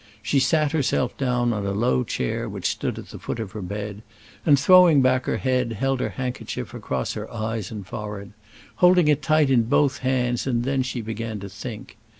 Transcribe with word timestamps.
She 0.23 0.39
sat 0.39 0.71
herself 0.71 1.15
down 1.15 1.53
on 1.53 1.63
a 1.63 1.73
low 1.73 2.03
chair, 2.03 2.49
which 2.49 2.65
stood 2.65 2.97
at 2.97 3.09
the 3.09 3.19
foot 3.19 3.39
of 3.39 3.51
her 3.51 3.61
bed, 3.61 4.01
and, 4.47 4.59
throwing 4.59 5.03
back 5.03 5.27
her 5.27 5.37
head, 5.37 5.73
held 5.73 5.99
her 5.99 6.09
handkerchief 6.09 6.73
across 6.73 7.13
her 7.13 7.31
eyes 7.31 7.69
and 7.69 7.85
forehead, 7.85 8.33
holding 8.77 9.07
it 9.09 9.21
tight 9.21 9.51
in 9.51 9.65
both 9.65 9.99
her 9.99 10.09
hands; 10.09 10.47
and 10.47 10.63
then 10.63 10.81
she 10.81 11.01
began 11.01 11.39
to 11.41 11.49
think. 11.49 11.97